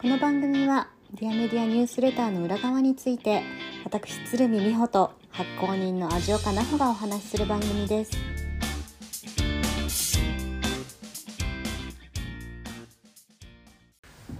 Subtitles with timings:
[0.00, 3.42] この番組はディアメディアニュースレターの裏側について
[3.84, 8.12] 私鶴見美穂と発行人の味岡奈穂がお話しする番組です。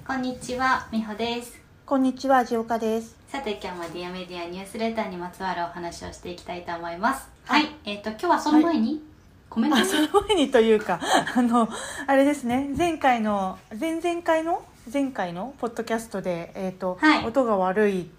[0.06, 1.60] こんにちは美穂です。
[1.84, 3.18] こんにちは、味岡です。
[3.28, 7.28] さて今日もディアメディアニュースレターにまつわるお話をしていきたいと思います。
[7.44, 9.02] はい、えっ、と今日はその前に、
[9.50, 11.00] コメントあ、その前にというか、
[11.36, 11.68] あの、
[12.06, 17.26] あれですね、前回の、前々回の、前回のポッドキャストで、えっ、と、はい。
[17.26, 18.10] 音が悪い。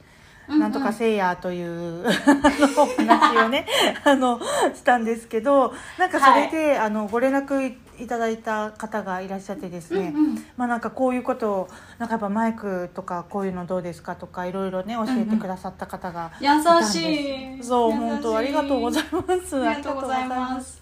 [0.47, 3.65] なんとかせいやという、 あのお話をね
[4.03, 4.39] あの
[4.73, 10.45] したんですけどなんかそれで、あのご連絡いいただいた方がいらっしゃってですね、うんうん。
[10.57, 11.69] まあなんかこういうことを
[11.99, 17.63] なんかやっぱマイクとかこういうのどうですかとかいろいろね教えてくださった方がいたんです、優しい。
[17.63, 17.99] そう優しい。
[18.09, 19.55] 本当ありがとうございます。
[19.55, 20.81] ありがとうございます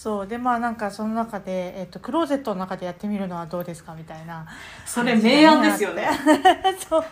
[0.00, 4.46] そうでまあなんかその中で、えっと、クローゼットの中でやってみるのはどうですかみたいな
[4.86, 6.08] それ明暗ですよね。
[6.88, 7.04] そう。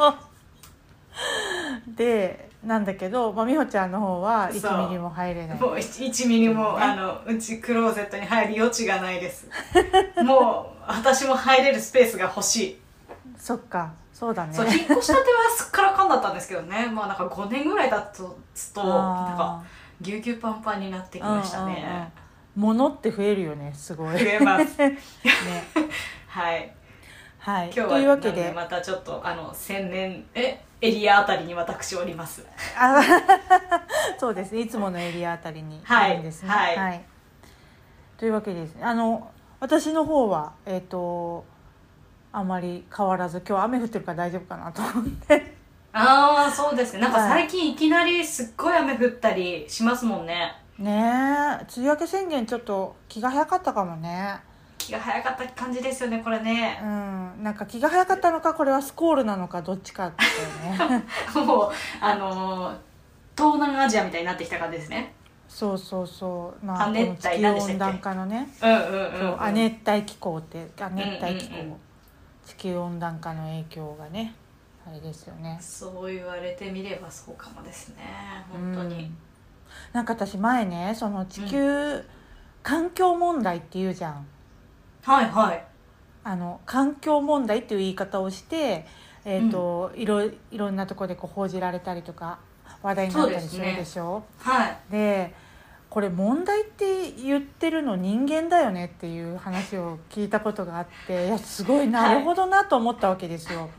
[1.95, 4.61] でなんだけど、まあ、美穂ちゃんの方はそう。
[4.73, 5.61] 1ミリも入れない。
[5.61, 9.51] もう1ミリも、あのうちクローゼットに入る余地がないです。
[10.25, 12.81] もう私も入れるスペースが欲しい、
[13.37, 13.93] そっか。
[14.15, 14.55] そうだね。
[14.55, 15.25] そう引っ越したては
[15.55, 16.91] すっからかんだったんですけどね。
[16.91, 17.97] まあなんか5年ぐらい経
[18.55, 19.63] つとなんか
[20.01, 22.11] ぎゅうぎゅうパンパンになってきましたね、
[22.59, 24.19] 物って増えるよねすごい。
[24.19, 24.77] 増えます。
[24.83, 24.99] ね。
[26.27, 26.71] はい。
[27.39, 27.67] はい。
[27.67, 28.53] 今日はというわけで。
[28.53, 30.61] またちょっとあの千年え？
[30.81, 32.45] エリアあたりに私おります。
[32.77, 33.01] あ
[34.19, 34.61] そうですね。
[34.61, 36.15] いつものエリアあたりにいはい。
[36.15, 36.49] るんですね。
[36.49, 37.05] はい。
[38.17, 38.75] というわけでです。
[38.75, 41.45] ねあの私の方はえっ、と
[42.33, 45.55] あまり変わらず今日雨降ってるから大丈夫かなと思って。
[45.93, 47.01] ああそうですね。
[47.03, 47.31] なんかはい。
[47.31, 54.39] 最近いきなりすっごい雨降ったりしますもんねねえ梅雨明け宣言ちょっと気が早かったかもね。
[54.79, 56.79] 気が早かった感じですよねこれね。
[56.83, 60.27] うんなんか気が早かったのかこれはスコールなのかどっちかってい
[60.87, 61.05] うね。
[61.45, 62.77] もうあのー
[63.37, 65.15] 東南アジアみたいになってきた感じですね。
[65.49, 66.67] そうそうそう。
[66.67, 68.49] まあ熱帯温暖化のね。
[68.61, 71.81] 亜熱帯気候って亜熱帯気候、うんうんうん。
[72.45, 74.35] 地球温暖化の影響がね
[74.87, 75.59] あれですよね。
[75.61, 79.19] そう言われてみればそうかもですね本当に、うん
[79.93, 82.05] なんか私前ねその地球、
[82.63, 84.27] 環境問題っていうじゃん。
[85.03, 85.65] はいはい。
[86.25, 88.87] あの環境問題っていう言い方をして、
[89.25, 92.39] えーといろいろんなところでこう報じられたりとか
[92.83, 94.23] 話題になったりするでしょ？
[94.39, 94.77] はい。
[94.91, 95.35] で
[95.89, 103.71] これ問題って言ってるの人間だよねっていう話を聞いたことがあっていやすごいなるほどなと思ったわけですよ。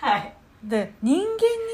[0.00, 0.32] はい。
[0.62, 1.28] で人間に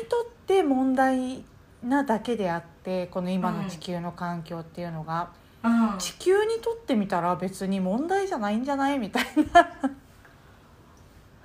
[0.08, 1.44] とって問題
[1.86, 5.30] なだけであってこの今の地球の環境っていうのが、
[5.62, 5.98] うん。
[5.98, 9.70] 地球にとってみたら別に問題じゃないんじゃないみたいな。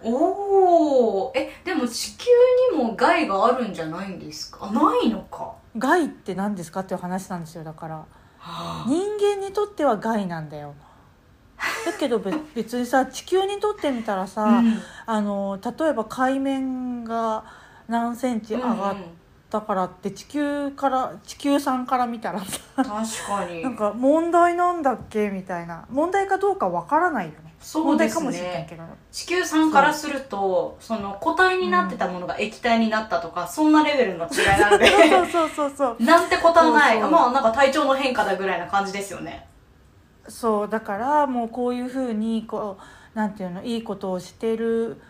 [0.03, 2.25] おおえでも地球
[2.75, 4.71] にも害があるんじゃないんですか？
[4.71, 5.53] ないのか。
[5.77, 8.05] 害って何ですかっていう話なんですよだから。
[8.39, 10.73] は人間にとっては害なんだよ。
[11.85, 14.79] だけどべ 別にさ地球にとってみたらさ、うん。
[15.05, 17.43] あの例えば海面が
[17.87, 18.95] 何センチ上がっ
[19.51, 23.61] たからって地球から地球さんから見たらさ確かに。
[23.63, 25.85] なんか問題なんだっけみたいな。
[25.89, 27.53] 問題かどうかわからないよね。
[27.59, 28.23] そうですね。
[28.23, 28.83] 問題かもしれないけど。
[29.11, 34.87] 地球さんからするとその固体になってたものが液体になったとか、そんなレベルの違いなんで。
[34.87, 36.03] そう そうそうそう。
[36.03, 36.99] なんてことはない。
[36.99, 37.11] そうそう。
[37.11, 39.47] まあなんか体調の変化だぐらいな感じですよね。
[40.27, 40.69] そう。
[40.69, 45.01] だからもうこういうふうにこうなんていうのいいことをしてる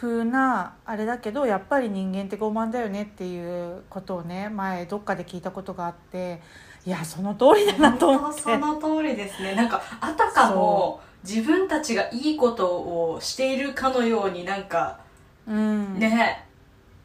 [0.00, 6.40] 風なあれだけどやっぱり人間って傲慢だよねっていうことをね前どっかで聞いたことがあって
[6.84, 8.42] いやその通りだなと思って。
[8.42, 9.54] その通りですね。
[9.54, 12.66] なんかあたかも自分たちがいいこと
[13.12, 14.98] をしているかのようになんか
[15.46, 15.98] うん。
[15.98, 16.46] ね、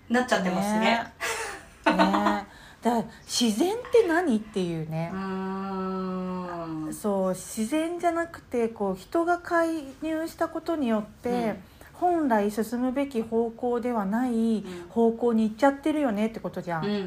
[0.09, 0.79] なっちゃってますね。
[1.85, 1.93] ね。
[1.93, 2.47] ね。
[2.81, 5.11] だ自然って何っていうね。
[5.13, 6.93] うーん。
[6.93, 11.63] そう自然じゃなくてこう人が介入したことによって、うん
[11.99, 17.01] 本来進むべき方向ではない方向に行っちゃってるよねってことじゃん、うんうんう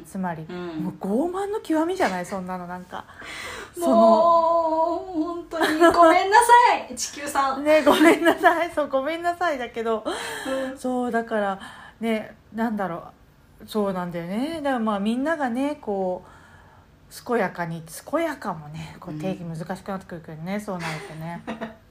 [0.00, 0.04] ん。
[0.06, 0.84] つまり、うん。
[0.84, 3.04] もう傲慢の極みじゃないそんなのなんか。
[3.74, 3.84] そう
[5.22, 6.52] 本当にごめんなさ
[6.90, 8.70] い 地球さん、ねごめんなさい。
[8.70, 10.02] そうごめんなさいだけど。
[10.46, 10.78] うん。
[10.78, 11.60] そうだから
[12.00, 13.04] ねなんだろ
[13.62, 13.68] う。
[13.68, 14.60] そうなんだよね。
[14.62, 21.42] だからまあみんながねこう健やかに健やかもねこう定義難しくなってくるけどね、そうなるとね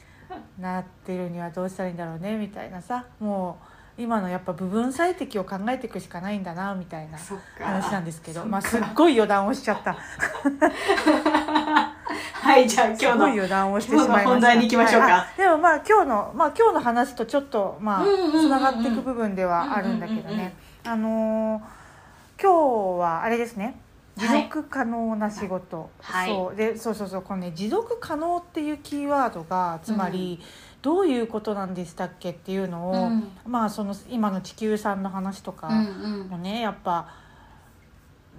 [0.59, 3.05] なってるにはどうしたらいいんだろうねみたいなさ。
[3.19, 3.57] も
[3.97, 7.17] う今のやっぱ部分最適を考えていくしかないんだなみたいな
[7.59, 8.45] 話なんですけど。
[8.45, 9.93] まあすっごい余談をしちゃった。
[9.93, 9.99] は
[12.33, 15.07] はいじゃあ 今日の余談をしてしまい本題に行きましょうか。
[15.07, 15.13] はい。
[15.13, 20.53] あでもまあ今日のまあ今日の話とちょっとまあつながっていく部分ではあるんだけどね。
[20.83, 21.81] あのー
[22.41, 23.79] 今日はあれですね
[24.21, 24.43] 持はい。
[24.43, 26.27] 続可能な仕事、はい。
[26.27, 26.55] そう。
[26.55, 30.39] でそうそうそうこのね持続可能っていうキーワードがつまり、
[30.81, 33.31] どういうことなんでしたっけっていうのを、うん。
[33.45, 36.27] まあその今の地球さんの話とか、うんうん。
[36.27, 37.09] もねやっぱ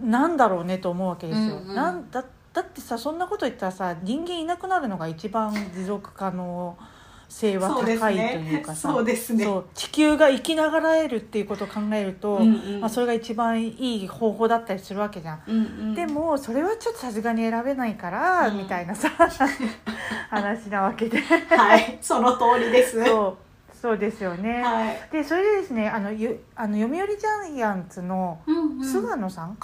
[0.01, 1.57] なんだろうねと思うわけですよ。
[1.57, 1.75] うんうん。
[1.75, 6.77] なんだだってさそんなこと言ったらさ人間いなくなるのが一番持続可能
[7.33, 9.45] 性は高いとねいうかさ そうですね。
[9.45, 12.81] そう地球が生きながらえるっていうことを考えると、うんうん。
[12.81, 15.43] まあ、それが一番いい方法だったりするわけじゃん。
[15.47, 15.95] うんうん。
[15.95, 18.59] でもそれはちょっとさすがに選べないから、うん。
[18.59, 19.09] みたいなさ
[20.31, 21.19] 話なわけで。
[21.21, 21.99] はい。
[22.01, 23.05] その通りです。
[23.05, 23.37] そう。
[23.75, 24.63] そうですよね。
[24.63, 25.01] はい。
[25.11, 28.39] でそれでですねあのゆあの読売ジャイアンツの
[28.83, 29.57] 菅野さん？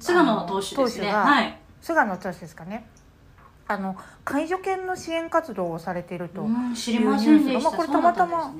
[0.00, 1.60] 菅野投手ですね。
[1.80, 2.86] 菅野投手ですかね
[3.70, 7.70] あの介助犬の支援活動をされていると、うん知りませんでした。
[7.70, 8.54] まあこれたまたま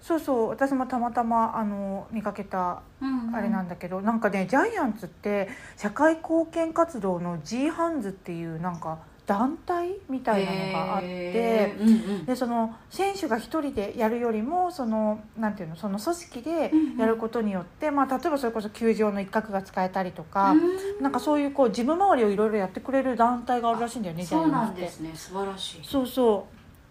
[0.00, 3.34] そうそうそう私もたまたまあの見かけたうんうん。
[3.36, 8.98] あれなんだけど、なんかねジャイアンツって社会貢献活動の G ハンズっていうなんか
[9.32, 12.26] 団体みたいなのがあってうんうん。
[12.26, 20.56] でその選手が一人でやるよりもそのなんていうのその組織でやることによって、まあ、例えばそれこそ球場の一角が使えたりとか、う
[21.00, 21.02] ん。
[21.02, 25.12] なんかそういうこう自分周りをいろいろやってくれる団体があるらしいんだよねそうなんですね。
[25.14, 25.80] 素晴らしい。
[25.84, 26.46] そうそ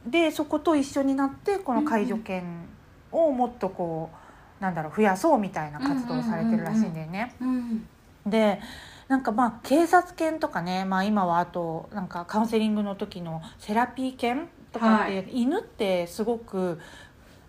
[0.08, 0.10] う。
[0.10, 2.44] でそこと一緒になってこの介助犬
[3.12, 4.10] をもっとこ
[4.60, 7.36] うなんだろう増やそうみたいな活動をされてるらしいんだよね。
[7.40, 7.88] うん。
[8.26, 8.60] で
[9.12, 16.80] なんかまあ警察犬とかね、まあ、今はあとなんかカウンセリングの時のセラピー犬とかって、は犬ってすごく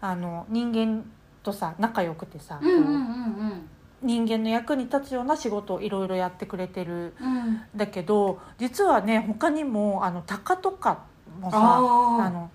[0.00, 1.04] あの人間
[1.44, 2.58] とさ仲良くてさ、
[4.02, 7.14] 人間の役に立つような仕事をいろいろやってくれてる。
[7.20, 7.62] うん。
[7.76, 11.04] だけど実はね他にもあの鷹とか
[11.40, 12.50] もさあの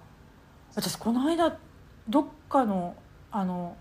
[0.76, 1.58] 私この間
[2.10, 2.94] どっかの
[3.32, 3.78] あの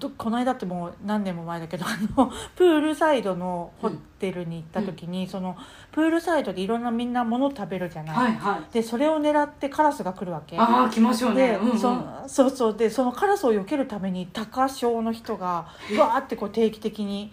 [0.00, 5.56] どこの間ってもう何年も前だけど あのプールサイドのホテルに行った時に、その
[5.92, 8.74] プールサイドでいろんなみんなもの食べるじゃない、はいはい。
[8.74, 10.58] でそれを狙ってカラスが来るわけ。
[10.58, 11.48] ああ来ますよね。
[11.48, 11.78] で、うんうん。
[11.78, 11.94] そ
[12.26, 12.76] そうそう。
[12.76, 17.32] でそのカラスを避けるために高潮の人がわーってこう定期的に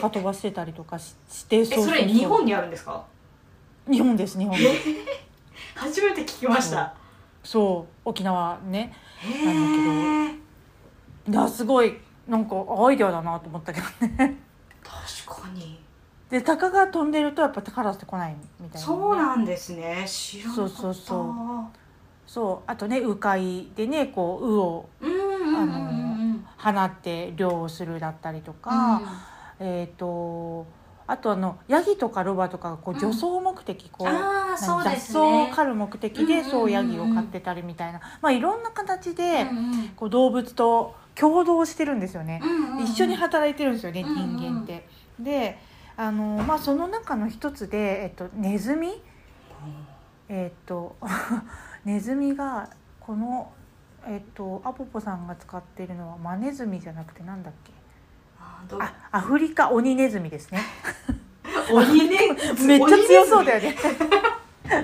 [0.00, 3.04] 高飛ばしてたりとかししてえそれ日本にあるんですか？
[3.90, 4.88] 日本です日本です。
[5.74, 6.94] 初めて聞きました。
[7.42, 8.08] そう。
[8.08, 8.92] 沖縄ね。
[9.20, 10.47] へなんえ
[11.28, 14.36] いやすごいなんかアイデアだなと思ったけどね。
[14.82, 15.78] 確かに。
[16.30, 20.04] で鷹が飛んでるとやっぱカラスって来ないみたいな、そうなんですね。
[20.06, 20.76] 知らなかった。
[20.76, 21.78] そうそうそう。
[22.26, 26.12] そうあとね鵜飼いでねこう鵜をうんうんうんうん。
[26.12, 26.18] うん
[26.58, 29.00] 放って漁をするだったりとか、
[29.60, 30.66] えっ、と
[31.06, 33.00] あとあのヤギとかロバとかがこううん。
[33.00, 34.08] 除草目的、こう
[34.60, 39.46] 雑草をね刈る目的で、そうヤギを飼ってたりみたいな、まあ、いろんな形で、
[39.94, 42.40] こう動物と共同してるんですよね、
[42.84, 44.86] 一緒に働いてるんですよね、人間って。
[45.18, 45.58] で
[45.96, 49.02] あの、まあ、その中の一つで、えっと、ネズミ？
[50.28, 50.94] えっと
[51.84, 52.68] ネズミが
[53.00, 53.50] この、
[54.06, 57.72] えっと、アポポさんが使っているのはマネズミじゃなくてなんだっけ？
[58.78, 60.60] あアフリカオニネズミですね。
[61.72, 62.18] 鬼ね。
[62.66, 63.76] めっちゃ強そうだよね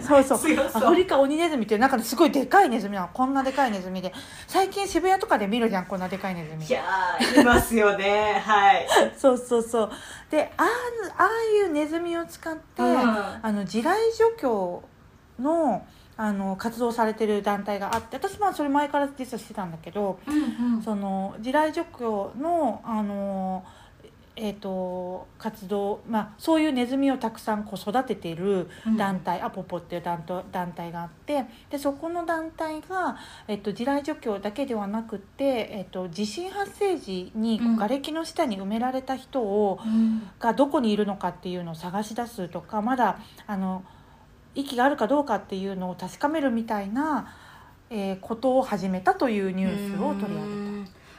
[0.03, 0.39] そうそう。
[0.39, 0.85] 強そう。
[0.85, 3.09] アフリカオニネズミっていう中ですごいでかいネズミなの。
[3.13, 4.13] こんなでかいネズミで。
[4.47, 6.65] 最近渋谷とかで見るじゃんこんなでかいネズミ。
[6.67, 8.43] いやーいますよね。
[8.45, 8.87] はい。
[9.17, 9.91] そうそうそう。
[10.31, 10.67] でああ
[11.23, 12.99] ああいうネズミを使って、うん。
[12.99, 14.83] あの地雷除去
[15.41, 15.87] の
[16.17, 20.83] あの活動されてる団体があって私はそれ前から実はしてたんだけどうんうん。
[20.83, 23.65] その地雷除去のあの、
[24.37, 40.29] えー、と活動、まあ、そういうネズミをたくさんこう育てている団体、アポポっていう団体団体があってでそこの団体が、えっと、地雷除去だけではなくって、えっと、地震発生時に瓦礫の下に埋められた人を、うん。
[40.41, 43.85] がどこにいるのかっていうのを探し出すとかまだあの
[44.55, 47.35] 息があるかどうかっていうのを確かめるみたいな、
[47.91, 50.74] えーことを始めたというニュースを取り上げうん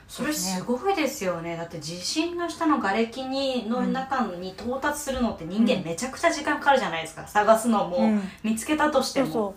[0.08, 1.58] それすごいですよね。
[1.58, 7.28] だって地震の下の瓦礫にの中に到達するのって人間めちゃくちゃ時間かかるじゃないですか。
[7.28, 7.86] 探すのた。
[7.86, 8.22] も、うん。
[8.44, 9.26] 見つけたとしても。
[9.26, 9.56] そうそ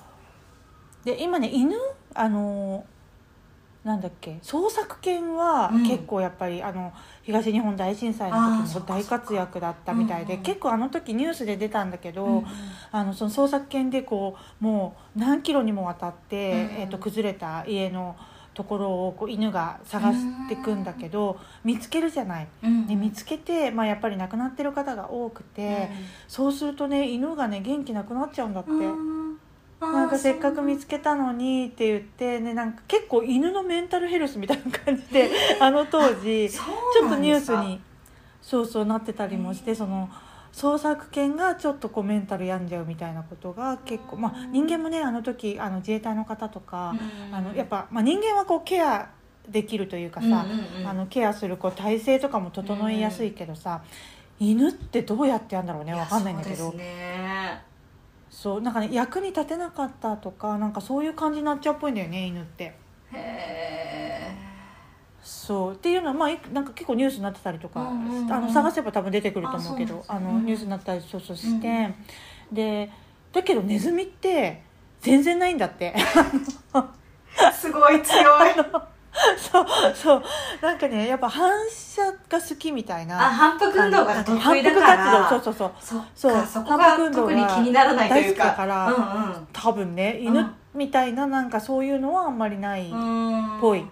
[1.04, 1.04] う。
[1.04, 1.76] で今ね犬
[2.14, 2.84] あの
[3.84, 5.82] なんだっけ捜索犬はうん。
[5.86, 12.46] 結構やっぱり、あの東日本大震災の時も大活躍だったみたいでうんうん結構あの時ニュースで出たんだけど、うん
[12.90, 16.58] あのその捜索犬でこうもう何キロにもわたって、うん。
[16.80, 18.16] えー、と崩れた家の
[18.58, 22.48] ところをこう犬が探していくんだけど、見つけるじゃない。
[22.64, 25.88] うんで見つけて、まあ、やっぱり亡くなってる方が多くて、
[26.26, 28.70] そうするとね犬がね元気なくなっちゃうんだって。
[28.70, 29.18] うん
[29.80, 37.80] なんかせっかく見つけたのにって言って、ね、なんか結構犬のメンタルヘルスみたいな感じで あの当時ちょっとニュースに
[38.42, 40.10] そうそうなってたりもしてその
[40.52, 46.94] 捜索犬がちょっとこうメンタル病んじゃうみたいなことが結構まあ人間もねあの時あの自衛隊の方とか、
[47.32, 49.10] あのやっぱ、まあ、人間はこうケア
[49.48, 50.46] できるというかさ、
[50.84, 53.82] あのケアするこう体制とかも整いやすいけどさ、
[54.38, 56.74] 犬ってどうやってやるんだろうねわかんないんだけど。
[58.30, 62.64] そうなんかね役に立てなかったとかなんかそういう感じになっちゃうっぽいんだよね犬って。
[62.64, 62.76] へ
[63.14, 63.97] え
[65.28, 65.72] そう。
[65.74, 71.94] っていうのはまあいなんか結構ニュースになってたりとか、うんうんうんあの探せば多分出てくると思うけどあのニュースになったりそうそうして、
[72.50, 72.90] で
[73.32, 74.62] だけどネズミって
[75.00, 75.94] 全然ないんだって。
[77.52, 78.54] すごい強い。
[79.36, 80.22] そうそう。
[80.62, 85.52] なんかねやっぱ反射が好きみたいあな反復運動が得意だか反ら復活動。
[85.52, 86.02] そうそうそう。
[86.14, 86.46] そう。
[86.46, 88.44] そこが反復運動が特に気にならないというか。
[88.44, 93.60] 大好きだからうん多分ね犬みたいななんかそういうのはあんまりないっうんうん。
[93.60, 93.84] ぽい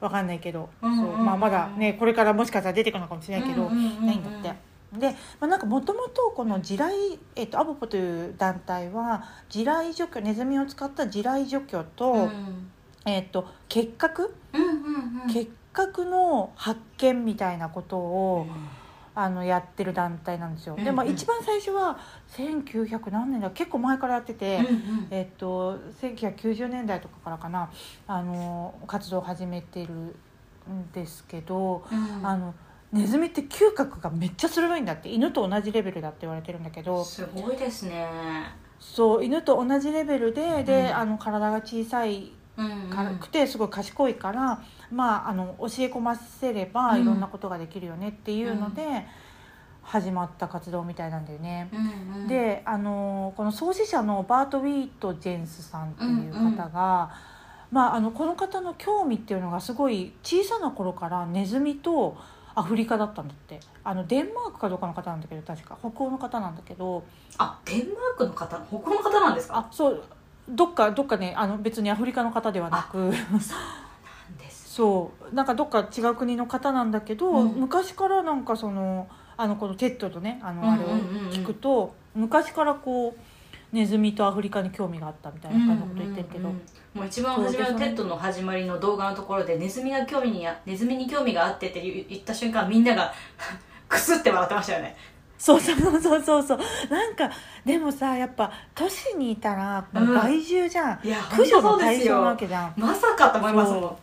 [0.00, 1.16] わかんないけど、うんうんそう。
[1.16, 4.06] まあ、まだねこれからもしかしたら出てくるのかもしれないけど、うんうんうんうん。
[4.06, 4.66] ないんだって。
[4.98, 5.10] で、
[5.40, 12.70] まあ、なんかもともとこの地雷、えっと、アボポという団体は地雷除去ネズミを使った地雷除去と,、うん。
[13.04, 15.32] えっと結核、うんうんうん。
[15.32, 18.46] 結核の発見みたいなことを、
[19.18, 20.76] あのやってる団体なんですよ。
[20.76, 21.10] で、まあ、うん。
[21.10, 21.98] うん一番最初は
[22.36, 25.06] 1900何年だ結構前からやってて、うんうん。
[25.10, 27.70] えっと、1990年代とかからかな
[28.06, 30.14] あの活動を始めてるん
[30.92, 32.26] ですけど、うん。
[32.26, 32.54] あの
[32.92, 38.06] ネズミって嗅覚がめっちゃ鋭いんだって犬と同じレベルだって言われてるんだけどすごいですね。
[38.78, 40.96] そう犬と同じレベルでで、うん。
[40.96, 42.32] あの体が小さい
[43.20, 47.02] くてすごい賢いから、まあ、あの教え込ませればうん。
[47.02, 49.06] いろんなことができるよねっていうので
[49.82, 51.68] 始まった活動みたいなんだよね。
[51.72, 52.28] うんうん。
[52.28, 57.10] であのこの創始者のバート・ウィート・ジェンスさんっていう方が、
[57.70, 62.16] まあ、あのこの方の興味っていうのがすごい小さな頃からネズミと
[62.54, 63.60] アフリカだったんだって。
[63.84, 67.04] あのデンマークかどうかの方なんだけど確か北欧の方なんだけど。
[67.38, 69.58] あデンマークの方北欧の方なんですか？
[69.58, 70.02] あそう
[70.48, 73.12] どっかどっかねあの別にアフリカの方ではなく。
[74.50, 77.60] そうなんかどっか違う国の方なんだけど、うん。
[77.60, 80.88] 昔からなんかそのあのこの TED とねあのあれを
[81.30, 83.20] 聞くと、昔からこう
[83.74, 93.12] ネズミとアフリカに興味があったみたいな感じのこと言ってるけど、もう一番初めの TED の始まりの動画のところでネズミが興味にやネズミに興味があってって言った瞬間みんなが
[93.88, 94.96] クスって笑ってましたよね
[95.38, 96.58] そうそうそうそうそう。
[96.90, 97.30] なんか
[97.64, 102.74] でもさやっぱ都市にいたらもう害獣じゃん、いや駆除の対象なわけじゃん。
[102.76, 103.96] まさかと思いますもん。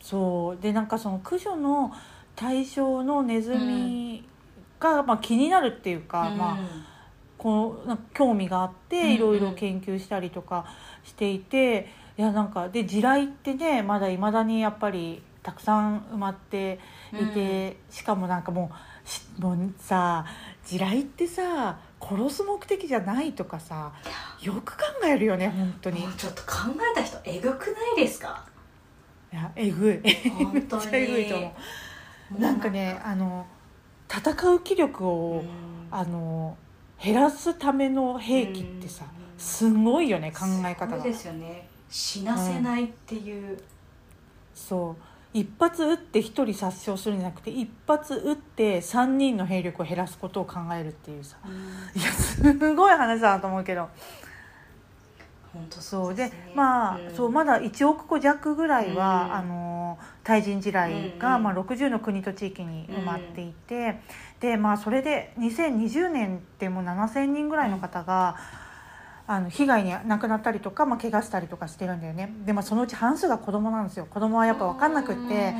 [0.00, 0.62] そう。
[0.62, 1.92] でなんかその駆除の
[2.36, 4.24] 対象のネズミ
[4.80, 6.58] が、まあ、気になるっていうか、まあ
[7.38, 10.66] こうなんか興味があっうんていろいろ研究したりとか
[11.02, 16.78] していて、いやなんかで地雷ってねまだいまだにやっぱりたくさん埋まって
[17.12, 18.91] いて、しかもなんかもうし
[19.38, 20.24] もうさ
[20.64, 23.92] 地雷ってさ殺す目的じゃないとかさ
[24.40, 26.02] よく考えるよね本当に。
[26.16, 26.48] ちょっと考
[26.92, 28.44] えた人えぐくないですか？
[29.32, 30.30] やえぐい。
[30.30, 31.54] 本 めっ当ちゃえぐいと思
[32.38, 32.40] う。
[32.40, 32.70] なんか。
[32.70, 33.46] ねあの
[34.08, 35.42] 戦う気力を、
[35.90, 36.56] あの
[37.02, 39.40] 減らすための兵器ってさうん。
[39.40, 41.02] すごいよね考え方が。
[41.02, 41.66] ですよね。
[41.88, 43.58] 死なせないっていう、
[44.54, 45.02] そう
[45.34, 51.36] 一発撃って一人殺傷するんじゃなくて一発撃って3人の兵力を減らすことを考えるっていうさ。
[51.94, 53.88] いやすごい話だなと思うけど。
[55.52, 56.52] 本当そうですね。
[56.54, 57.14] まあ、ん。
[57.14, 59.34] そうまだ1億個弱ぐらいは、うん。
[59.34, 61.42] あの対人地雷が、うんうん。
[61.42, 64.00] まあ、60の国と地域に埋まっていて、
[64.40, 68.36] でまあそれで2020年ってもう7,000人ぐらいの方が、
[69.26, 72.32] あの被害に亡くなったりとか、まあ、怪我したりとかしてるんだよね。
[72.44, 74.06] で、まあ、そのうち半数が子供なんですよ。
[74.06, 75.54] 子供はやっぱ分かんなくって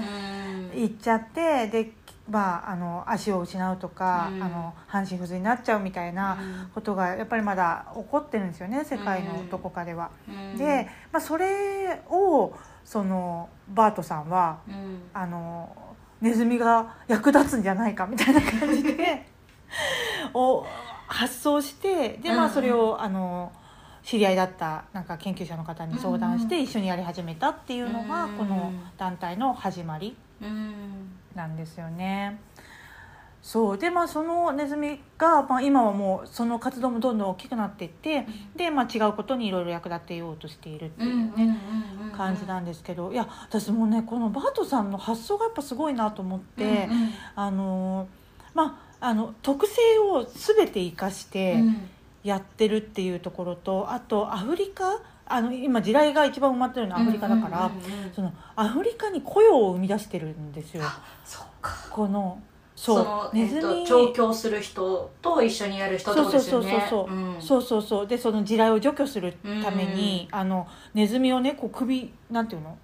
[0.75, 0.83] うん。
[0.83, 1.93] 行っちゃってで、
[2.29, 4.43] まあ、あの足を失うとか、うん。
[4.43, 6.39] あの半身不随になっちゃうみたいな
[6.75, 10.11] ことがやっぱりまだ起こってるんですよね世界のどこかでは。
[10.29, 10.59] うん。
[10.59, 12.55] で、まあ、それを
[12.85, 15.03] そのバートさんはうん。
[15.15, 15.77] あの
[16.21, 19.27] ネズミが役立つんじゃないかみたいな感じで
[20.33, 20.65] を
[21.13, 23.53] 発想してで、まあ、それをあの
[24.03, 32.39] 知り合いだったなんか研究者の方に相談してうん一緒にやり始めたっていうのがうんこの団体の始まりうんなんですよね。
[33.43, 33.79] そう。
[33.79, 41.59] でまあそのネズミが、まあ、今はもうその活動もどんどん大きくなっていってで、まあ、違うことにいろいろ役立てようとしているっていうね、
[42.17, 46.89] 感じなんですけどいや私もねこのバートさんの発想がやっぱすごいなと思って、
[47.35, 48.07] あの
[48.55, 51.65] まああの特性を全て生かして、
[52.23, 57.73] やってるっていうところとあとアフリカあの今地雷が一番埋まってるのはアフリカだから、
[58.15, 60.83] そのアフリカに雇用を生み出してるんですよ。
[61.25, 61.75] そっか。
[61.91, 62.41] この
[62.75, 66.71] そそうネズミ調教する人と一緒にやる人とですよね。
[66.71, 67.39] そうそうそうそうう。
[67.39, 67.43] ん。
[67.43, 68.07] そうそうそう。
[68.07, 72.79] でその地雷を除去するために、あのネズミをねこう首なんていうの？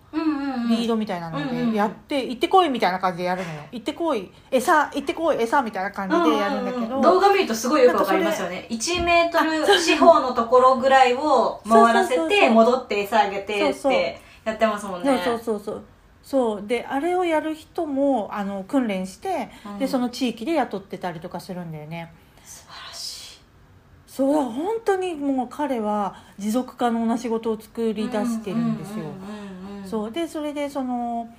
[0.68, 3.62] リードみたいなのでやって、行ってこいみたいな感じでやるのよ。
[3.72, 4.30] 行ってこい。
[4.50, 8.66] 餌行ってこい餌みたいな感じでやるんだけど、動画見るとすごいよくわかりますよね。
[8.70, 15.22] 1メートル四方のところぐらいを回らせて戻って餌あげてってやってますもんね。
[15.24, 15.82] そうそうそうそう。
[16.22, 16.66] そう。
[16.66, 19.78] であれをやる人もあの訓練して、うん。
[19.78, 22.12] でその地域で雇ってたりとかするんだよね
[24.18, 29.04] そうだ本当にもう彼は持続可能な仕事を作り出してるんですよ、
[29.86, 31.32] そうでそれでその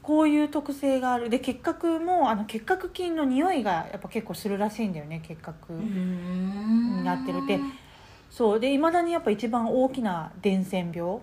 [0.00, 1.28] こういう特性がある。
[1.28, 7.44] で結核もあの結核菌の匂いがやっぱ結構するらしいんだよね結核、うんになってる。
[7.48, 7.58] で
[8.30, 11.18] そうでいまだにやっぱ一番大きな伝染病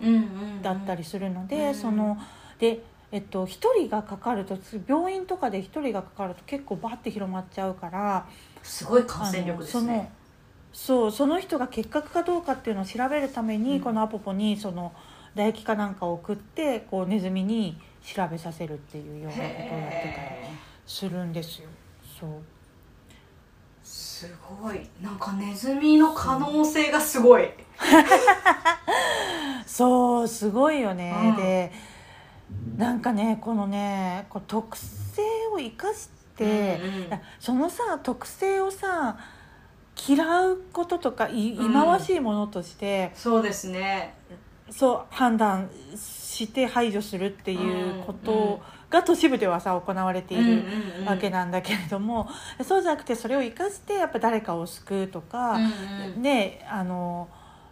[0.60, 2.18] だったりするので、うんその
[2.58, 3.48] でえっと、1
[3.78, 8.26] 人がかかると病院とかで1人がかかると結構バッて広まっちゃうから
[8.62, 10.12] すごい感染力ですね
[10.78, 13.80] そうその人が結核かどうかっていうのを調べるために、うん。
[13.80, 14.92] このアポポにその
[15.32, 19.80] 唾液かなんかを送ってこうネズミに調べさせるっていうようなことをやってたり
[20.14, 20.50] へ
[20.86, 21.68] するんですよ。
[22.20, 22.30] そう。
[22.30, 22.32] ー
[23.82, 24.32] す
[24.62, 24.88] ごい。
[25.02, 27.50] なんかネズミの可能性がすごい。
[29.66, 31.36] そうすごいよね、うん。
[31.36, 31.72] で
[32.76, 37.20] なんかねこのねこう特性を生かして、うんうん。
[37.40, 39.18] そのさ特性をさ
[40.08, 44.14] 嫌うこととか忌まわしいものとして、そうですね。
[44.70, 52.28] そう判断して排除するっていうこうんうんとが都市部ではさ行われているうんうんわけなんだけれども、
[52.62, 55.64] そうじゃなくてそれを生かしてやっぱ誰かを救うとか、うん
[56.14, 56.22] うん。
[56.22, 57.28] ねあの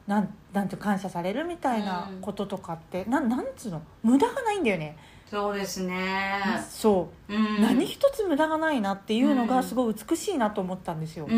[0.06, 3.83] なんなんて感謝されるみたいなこととかって、なんなんつうの？
[4.02, 4.97] 無駄がないんだよね、
[5.30, 6.40] そうですね。
[6.71, 7.61] そう、うん。
[7.61, 9.49] 何一つ無駄がないなっていうのうん。
[9.49, 11.28] がすごい美しいなと思ったんですよ。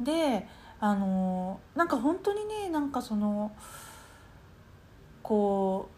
[0.00, 0.48] で
[0.80, 3.52] あのなんか本当にねなんかその
[5.22, 5.88] こ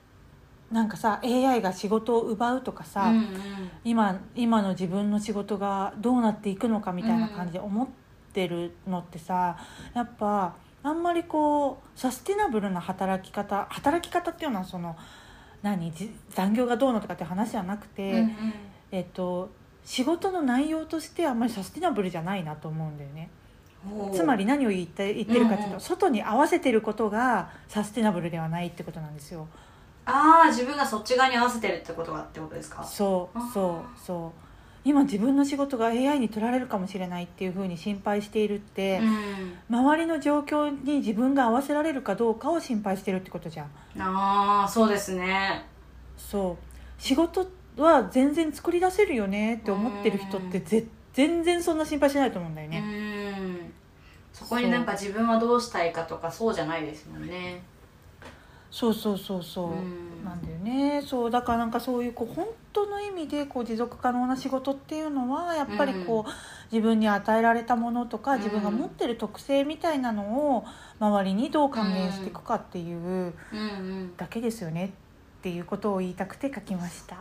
[0.70, 3.24] うなんかさ AI が仕事を奪うとかうさ、んうん。
[3.84, 7.88] 今今の自分の仕事がどうなっていくのかみたいな感じで思っ
[8.32, 9.56] てるのってさ
[9.94, 14.96] やっぱあんまりこうサスティナブルな働き方働き方っていうのはその
[15.62, 18.32] 何じ残業がどうのとかって話じゃなくて、うんうん。
[18.92, 19.50] えっと
[19.84, 23.30] 仕事の内容としてあんまりサスティナブルじゃないなと思うんだよね。
[24.12, 25.80] つまり何を言って言ってるかっていうと、うんうん。
[25.80, 29.46] 外に合わせてることがサスティナブルではないってことなんですよ。
[30.04, 32.82] ああ自分がそっち側に合わせてるってことがってことですか？
[32.84, 34.45] そうそうそう
[34.86, 39.00] 今自分の仕事が AI に取られるかもしれないっていうふうに心配しているって、
[39.68, 39.76] うん。
[39.78, 43.66] 周りの状況に自分が合わせられるかどうかを心配してるってことじゃん。
[44.00, 45.66] ああそうですね。
[46.16, 47.02] そう。
[47.02, 53.72] 仕事は全然作り出せるよねって思ってる人ってぜ全然そんな心配しないと思うんだようね、ん。
[54.32, 57.60] そこになんか自分はどうしたいかとかそうじゃないですもんね。
[58.70, 60.24] そうそうそうそう、うん。
[60.24, 61.02] なんだよね。
[61.02, 61.30] そう。
[61.30, 66.30] だからなんかそういうこう本当の意味でこう持続可能な仕事っていうのはやっぱりこう、
[66.70, 70.64] 自分に与えられたものとかうん自分が持ってる特性みたいなのを
[71.00, 73.58] 周りにどう還元していくかっていううんう
[74.04, 74.16] ん。
[74.16, 74.90] だけですよねっ
[75.42, 77.16] ていうことを言いたくて書きました。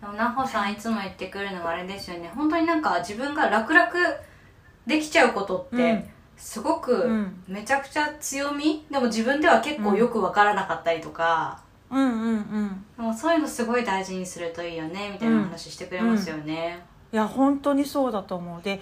[0.00, 2.30] でも奈穂さんいつも言ってくるのがあれですよね。
[2.34, 3.90] 本当になんか自分が楽々
[4.86, 5.78] できちゃうことっうん。
[5.78, 7.44] てすごくうん。
[7.46, 8.84] めちゃくちゃ強み？
[8.90, 11.60] でも自分では結構よく分からなかったりとか、
[11.92, 12.84] うんうんうん。
[12.96, 18.62] でもそういうのすごい大事にするといいよねみたいな話してくれますよね、いや本当にそうだと思う。
[18.62, 18.80] で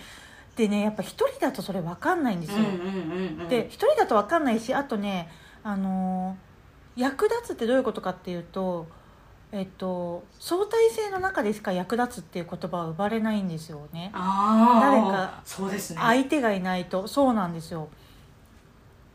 [0.56, 2.58] でねやっぱ一人だとそれ分かんないんですよ、
[3.48, 5.28] で一人だと分かんないしあとね
[5.62, 6.50] あのー
[6.96, 8.86] 役立つってどういうことかっていうと
[9.52, 14.10] えっと相対性の中でしか役立つっていう言葉は生まれないんですよね。
[14.12, 17.06] ああ誰か相手がいないと。
[17.08, 17.88] そうなんですよ。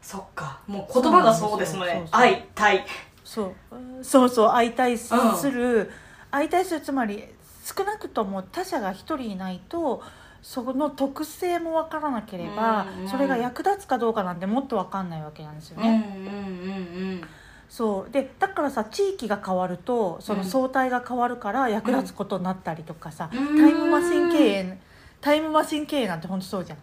[0.01, 0.60] そっか。
[0.67, 1.93] もう言葉がそうですもんね。
[1.93, 2.21] そうそうそう。
[2.21, 2.86] 愛対
[3.25, 3.53] そ
[4.01, 4.03] う。
[4.03, 5.13] そうそう相対す
[5.51, 5.91] る、
[6.31, 7.25] 相対するつまり
[7.65, 10.01] 少なくとも他者が一人いないと
[10.41, 15.99] その特性も分からなければ、うんうんそれが役立つかどうかなんてもっと分かんないわけなんですようんうんね。
[16.31, 17.21] うん
[17.67, 18.11] そう。
[18.11, 23.57] でだからさ地域が変わるとその相対が変わるから役立つことになったりとかさ、うん。
[23.57, 24.79] タイムマシン経営
[25.19, 26.77] タイムマシン経営なんて本当そうじゃん。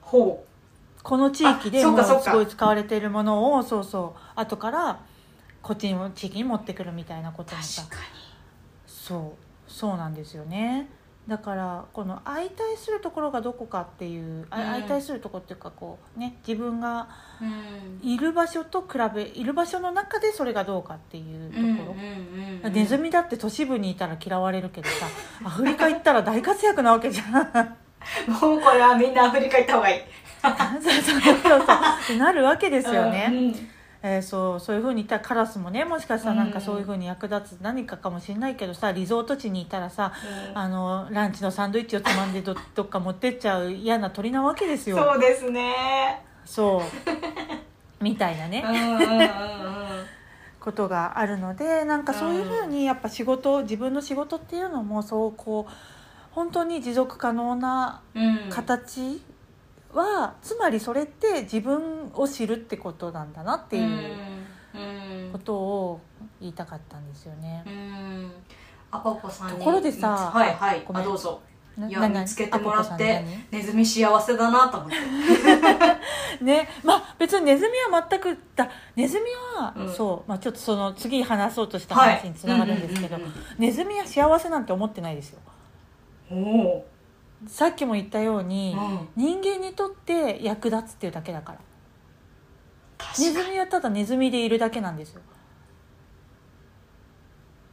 [0.00, 0.44] ほ
[1.04, 5.00] この地域でもすごい使われているものをそうそう後から
[5.62, 7.82] こっちの地域に持ってくるみたいなことうもさ
[8.86, 9.34] そ
[9.68, 10.88] うそうなんですよね。
[11.28, 14.64] だからこの相対するところがどこかっていう、あうん。
[14.64, 17.08] 相対するところっていうかこうね自分が
[17.40, 18.10] うん。
[18.10, 21.94] いる場所と比べいる場所の中でそれがどうかっていうとこ
[22.62, 25.06] ろ、ネズミだって都市部にいたら嫌われるけどさ
[25.44, 27.76] アフリカ行ったら大活躍なわけじゃん。
[28.40, 30.00] もうこれはみんなアフリカ行った方がいい。
[30.80, 31.58] そうそうそうそう。
[31.58, 33.77] ってなるわけですよね、うん
[34.16, 40.12] えーそうそういうふうに言ったらカラスもねもしかしたらなんかうんそういうふうに役立つ何かかもしれないけどさリゾート地にいたらさ
[40.54, 44.96] あのランチのサンドイッチをつまんでど どっか持ってっちゃう嫌な鳥なわけですよ。
[44.96, 46.22] そうですね。
[46.44, 46.80] そう。
[48.02, 49.28] みたいなね、うんうんうんうん。
[50.60, 55.72] ことがあるのでなんかそういうふうにやっぱ仕事自分の仕事っていうのもそうこう
[56.32, 58.48] 本当に持続可能なうん。
[58.50, 59.20] 形
[59.94, 64.16] は、つまりそれって自分を知るってことなんだなっていう
[64.74, 64.78] う
[65.28, 65.32] ん。
[65.32, 66.00] ことを
[66.40, 67.64] 言いたかったんですよね。
[67.66, 67.70] う。
[67.70, 68.32] ん。
[68.90, 70.82] アポポさんにところでさはいはい。
[70.86, 71.02] ごめん。
[71.02, 71.40] あどうぞ。
[71.76, 73.22] ないや見つけてもらって
[73.52, 73.60] 何？
[73.60, 74.96] ネズミ幸せだなと思って。
[76.44, 76.68] ね。
[76.82, 79.94] まあ別にネズミは全くだネズミは、うん。
[79.94, 83.16] そう、まあ、ちょっとその次話そうとしたはい話につながるんですけど、
[83.58, 85.40] ネズミは幸せなんて思ってないですよ。
[86.30, 86.86] おお
[87.46, 89.08] さっきも言ったように、うん。
[89.16, 91.58] 人間にとって役立つっていうだけだから。
[91.58, 91.64] ネ
[92.98, 93.32] 確かに。
[93.32, 95.20] ズミはただネズミでいるだけなんですよ。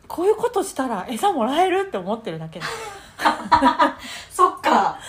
[0.07, 2.65] こういうことしたら餌もらえるって思ってるだけだ。
[4.29, 4.99] そっか。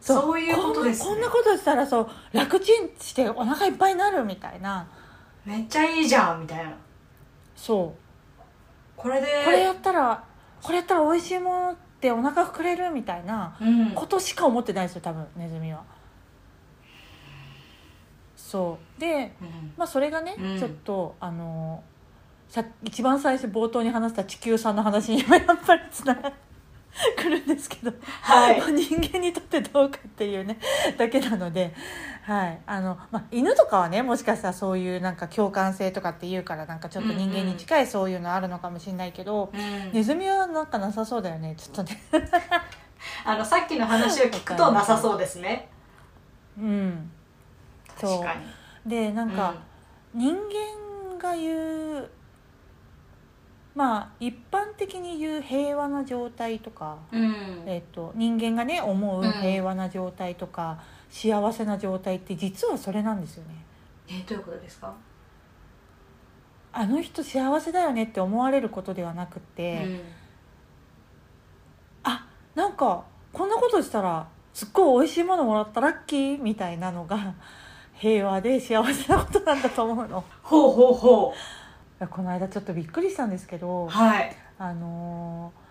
[0.00, 0.22] そう。
[0.22, 1.08] そういうことですね。
[1.08, 4.86] こんなこんなことしたらそう楽ちんしてお腹いっぱいになるみたいな。
[5.46, 6.72] めっちゃいいじゃんみたいな。
[7.56, 8.40] そう。
[8.96, 9.26] これで。
[9.44, 10.22] これやったら
[10.62, 13.90] これやったら美味しいものってお腹膨れるみたいなうん。
[13.92, 15.82] ことしか思ってないですよ多分ネズミは。
[18.36, 19.00] そう。
[19.00, 19.72] でうん。
[19.78, 20.58] まあそれがね、うん。
[20.58, 21.82] ちょっとあの
[22.48, 27.90] さ一番最初冒頭に話した地球さんの話にもやっぱりつながってくるんですけど、
[28.20, 28.60] はい。
[28.60, 30.58] ま あ人間にとってどうかっていうね
[30.98, 31.72] だけなので、
[32.24, 32.60] はい。
[32.66, 39.92] あのまあ、犬とかはねもしかしたらそういうなんか共感性とかっていうからなんかちょっと人間に近いそういうのあるのかもしれないけど、うん。
[39.92, 41.54] ネズミはなんかなさそうだよね。
[41.58, 42.00] ちょっとね。
[43.26, 45.68] あのさっきの話を聞くとなさそうですね。
[46.58, 47.10] うん。
[48.00, 48.90] 確かに。
[48.90, 49.54] でなんか、
[50.14, 52.10] 人間が言う
[53.74, 57.64] まあ一般的に言う平和な状態とか、うん。
[57.66, 59.32] えっと人間がね思ううん。
[59.32, 63.54] 平和な状態とか、幸せな状態って実はそれなんですよね。
[64.08, 64.92] えどういうことですか？
[66.72, 70.00] あの人幸せだよねって思われることではなくて、
[72.02, 77.34] あなんかこんなことしたらすっごい美味しいものもらったラッキーみたいなのが
[77.94, 80.24] 平和で幸せなことなんだと思うの。
[80.42, 81.36] ほうほうほい
[82.00, 84.34] やこの間ちょっとびっくりしたんですけどうはい。
[84.58, 85.64] あのー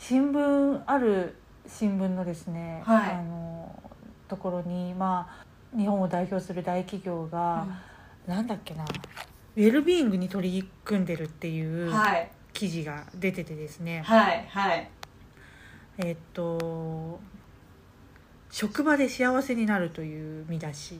[0.00, 3.12] 新聞ある新聞のですね、はい。
[3.14, 3.87] あのー
[4.28, 5.28] ところにま
[5.74, 7.66] あ日本を代表する大企業が、
[8.26, 12.30] なんだっけなウェルビーイングに取り組んでるっていうはい。
[12.52, 14.90] 記事が出ててですね、はいはい。
[15.98, 17.20] えっと
[18.50, 20.98] 職場で幸せになるという見出し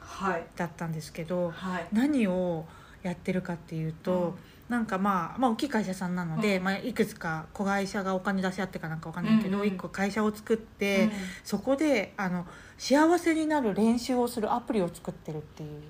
[0.00, 0.44] はい。
[0.56, 1.86] だったんですけどはい。
[1.92, 2.66] 何を
[3.02, 4.36] やってるかっていうと、
[4.68, 6.64] なんかまあ、まあ大きい会社さんなので、うん。
[6.64, 11.12] まあ、いくつか子会社がお金出し合ってかなんかわかんないけど、うんうん一個会社を作って、うん
[11.44, 12.46] そこであの
[12.78, 15.82] 幸せになる練習をするアプリを作ってるっていう。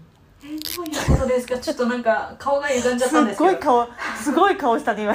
[0.43, 3.51] えどういうことですかちょっとなんか顔が歪んじゃったんですけど。
[3.53, 3.89] ごい顔
[4.23, 5.15] すごい顔したね今。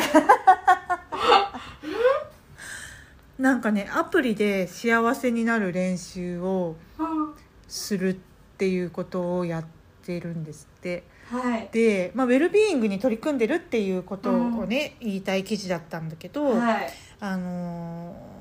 [3.37, 7.33] なんかねアプリで幸せになる練習をうん。
[7.67, 8.17] するっ
[8.57, 9.65] ていうことをやっ
[10.05, 11.69] てるんですってはい。
[11.71, 16.89] で、まあ、ウェルビーイングに取り組んでるっていうことをね、言いたい記事だったんだけど、はい。
[17.19, 18.39] あのー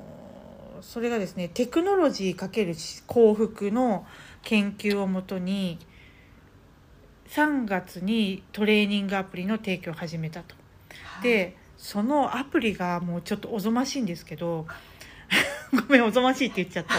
[0.81, 4.05] それがですねテクノロジー×幸福の
[4.43, 5.79] 研究をもとに
[7.27, 10.55] 3月にトレーニングアプリの提供を始めたと。
[11.21, 14.67] でそのアプリがもうちょっとおぞましいんですけど
[15.87, 16.95] ごめんおぞましいって言っちゃった。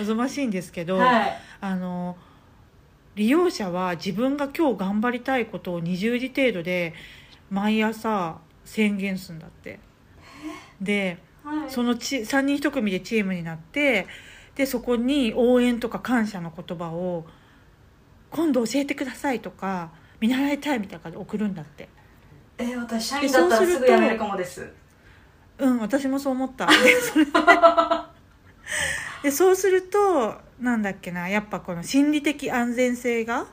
[0.00, 1.38] おぞましいんですけど、はい。
[1.60, 2.16] あの
[3.14, 6.94] 利用者は自分が今日頑張りたいことを20時程度で
[7.50, 9.80] 毎朝宣言するんだって。
[10.80, 11.70] ではい。
[11.70, 14.06] そのち3人1組でチームになって
[14.56, 17.26] でそこに応援とか感謝の言葉を
[18.30, 21.88] 「今度教えてください」とか「見習いたい」みたいな感じで送るんだって。
[22.56, 24.70] え私社員だったらすぐ辞めるかもです。
[25.58, 26.68] うん私もそう思った
[29.24, 33.46] でそうするとなんだっけなやっぱこの心理的安全性が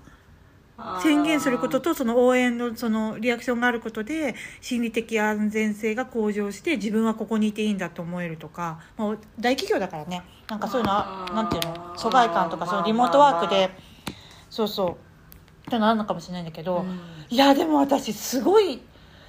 [1.02, 10.24] 宣言することとその応援のそのリアクションがあることで心理的安全性が向上して自分はここにいていいんだと思えるとか、まあ、大企業だからね。
[10.50, 11.94] なんかそういうのなんていうの？
[11.96, 13.70] 疎外感とかそのリモートワークで。
[14.50, 14.90] そうそう。
[15.68, 17.00] ってのあるのかもしれないんだけど、うん。
[17.30, 18.82] いやでも私すごい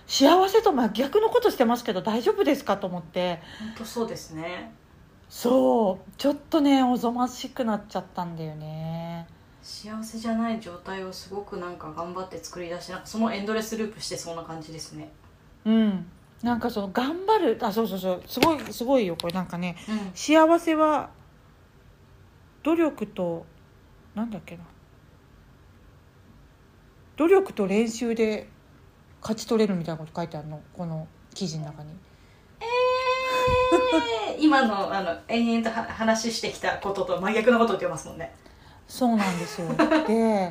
[0.07, 2.77] 幸せと真逆のことしてますけど大丈夫ですか？
[2.79, 3.41] と思って。
[3.61, 4.73] 本当そうですね
[5.33, 6.11] そう。
[6.19, 9.27] ちょっとねおぞましくなっちゃったんだよね。
[9.63, 15.11] 幸せじゃない状態をすごくなんか頑張って作り出してなんかそのエンドレスループしてそうな感じですね。
[15.65, 16.07] うん。
[16.43, 18.23] なんかその頑張るあそうそうそう。
[18.27, 19.33] すごいすごいよこれ。
[19.33, 20.11] なんかねうん。
[20.15, 21.09] 幸せは
[22.63, 23.47] 努力と
[24.15, 24.65] なんだっけな。
[27.17, 28.51] 努力と練習で
[29.23, 31.89] 勝ち取れるみたいなこと書いてあるのこの記事の中に。
[31.91, 32.12] えー
[34.39, 38.35] 今のあの延々とは話してきたことと真逆のことを言ってますもんね。
[38.89, 39.69] そうなんですよ。
[40.07, 40.51] で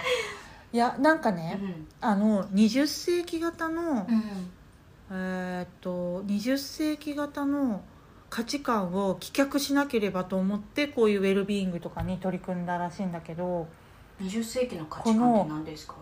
[0.74, 1.88] いやなんかうね、ん。
[2.00, 4.52] あの20世紀型の、うん。
[5.12, 7.82] えーっと20世紀型の
[8.30, 13.68] 価値観を棄却しなければと思ってこういうウェルビーイングとかに取り組んだらしいんだけど
[14.22, 15.96] 20世紀の価値観って何ですか？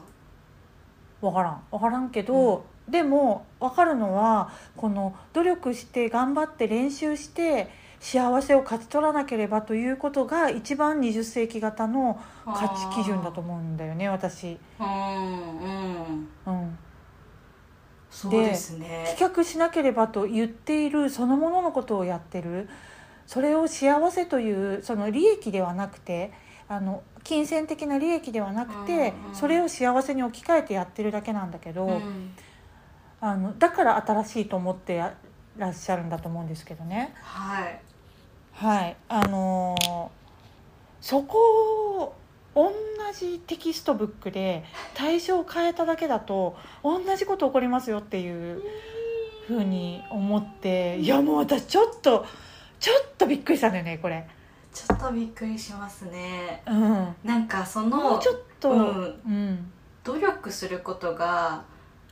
[1.22, 1.62] 分からん。
[1.72, 14.58] 分からんけど、でも分かるのはこの努力して頑張って練習して幸せを勝ち取らなければということが一番20世紀型の価値基準だと思うんだよね私。
[14.80, 16.30] うんうん。
[16.46, 16.78] うん。
[18.10, 19.16] そうですね。
[19.18, 22.70] 棄却しなければと言っているそのもののことをやってる。
[23.28, 26.32] それを幸せというその利益ではなくて
[26.68, 29.36] あの金銭的な利益ではなくて、うんうん。
[29.36, 32.34] それを幸せに置き換えてやってるだけなんだけど、うん
[33.22, 35.14] あのだから新しいと思ってや
[35.58, 37.14] らっしゃるんだと思うんですけどね。
[37.22, 37.80] はい。
[38.54, 38.96] はい。
[39.08, 40.20] あのー
[41.02, 41.38] そこ
[41.98, 42.16] を
[42.56, 42.72] 同
[43.18, 48.62] じテキストブックで対象を変えただけだと同じこと起こりますよっていう
[49.48, 52.26] ふうに思っていやもう私ちょっと
[52.80, 54.28] ちょっとびっくりしたんだよねこれ。
[54.74, 56.62] ちょっとびっくりしますね。
[56.68, 59.22] うん、なんかそものうちょっと、うん。
[59.26, 59.72] うん。
[60.04, 61.64] 努力することがな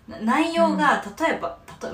[0.07, 1.91] 内容が例えば、例え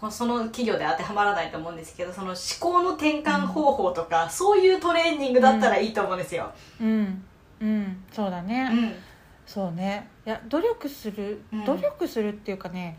[0.00, 6.50] ばその企業で当てはまらないと思うんですけどその思考の転換方法とか、そういうトレーニングだったらいいと思うんですよ。
[6.80, 7.22] うん。
[7.60, 8.70] うん、そうだね。
[8.72, 8.94] うん。
[9.46, 10.08] そうね。
[10.24, 11.64] いや努力するうん。
[11.64, 12.98] 努力するっていうかね、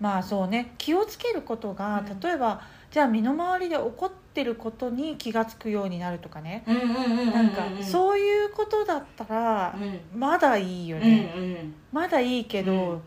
[0.00, 2.20] まあそうね気をつけることが、うん。
[2.20, 10.18] 例えばじゃあ身の回りで起こってることに気が付くようになるとかね、うんうんうんうんうんなんかそういうことだったらうん。
[10.18, 11.74] まだいいようんね、うん。
[11.92, 13.02] まだいいけど、うん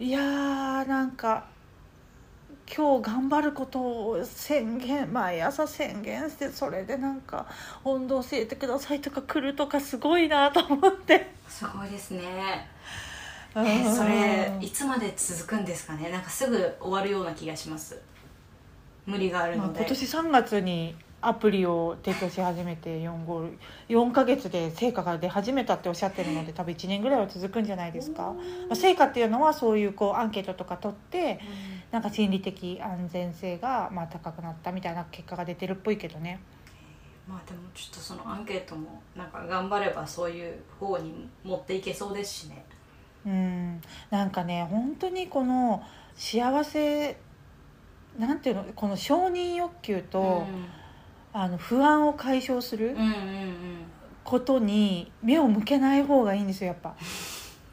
[0.00, 1.44] いやーなんか
[2.74, 7.46] 今日頑張ることを宣言毎朝宣言してそれでなんか
[7.84, 11.30] 温度教えてくださいとか来るとかすごいなと思って。
[11.46, 12.66] すごいですね。
[13.54, 16.08] うんえそれいつまで続くんですかね？
[16.08, 18.00] なんかすぐ終わるような気がします
[19.04, 23.52] 無理があるまあ、ので、今年3月にアプリを提供し始めて4 5
[23.88, 31.40] 4ヶ月で成果が出始めたっておっしゃってるので多分1年ぐらいは続くんじゃないですか、まあ、成果っていうのはそういうこうアンケートとか取って
[31.90, 36.40] なんか心理的安全性がまあ高くなったみたいな結果が出てるっぽいけどね。
[37.28, 42.64] まあでもちょっとそのアンケートもなんか頑張ればそういう方に持っていけそうですしね。
[43.26, 43.80] うん。
[44.10, 45.82] なんかね本当にこの
[46.16, 47.16] 幸せ
[48.18, 50.46] なんていうのこの承認欲求と、
[51.32, 53.14] あの不安を解消する、うん、うんうん。
[54.22, 56.94] ことに目を向けない方がいいんですよやっぱ。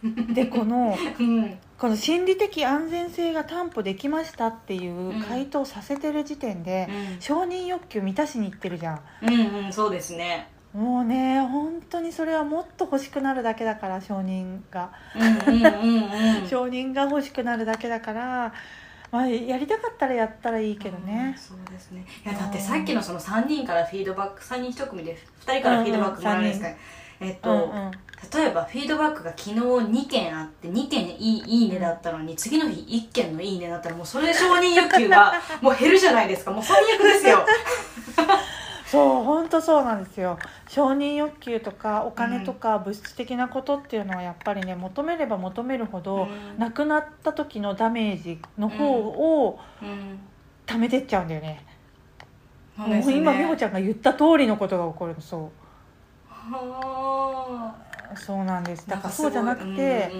[0.33, 1.39] でこのうん。
[1.39, 6.89] うんこの心理的安全性が担保できましたっていう回答させてる時点で、
[7.19, 9.01] 承認欲求満たしにいってるじゃん。
[9.21, 10.49] うんうんそうですね。
[10.73, 16.47] もうね本当にそれはもっと欲しくなるだけだから承認が、うんうんうんうん。
[16.49, 18.53] 承認が欲しくなるだけだから、
[19.11, 22.05] まあ、やりたかったらやったらいいけどうんね、そうですね。
[22.25, 26.67] いやだってさっきのその3人からフィードバック3人1組で2人からフィードバックもらうんですか、
[27.21, 27.91] えっと、うんうん。
[28.33, 36.51] 例えばフィードバックが昨日2件あって2件いいいいねだったのに次の日1件のいいねだったらもうそれ承認欲求が もう減るじゃないですか。
[36.51, 37.45] もう最悪ですよ
[38.87, 40.39] そう本当そうなんですよ。
[40.67, 46.57] 承認欲求とかお金とか物質的なことっていうのはやっぱりね求めれば求めるほど、うん。
[46.57, 50.19] なくなった時のダメージの方をうん。
[50.67, 51.63] 溜めてっちゃうんだよね,、
[52.75, 55.49] もう今美穂ちゃんが言った通りのことが起こるのそ
[56.29, 57.73] は
[58.13, 58.85] うそうなんです。
[58.87, 60.11] あだからそうじゃなくて、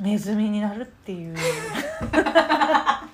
[0.00, 1.36] ネズミになるっていう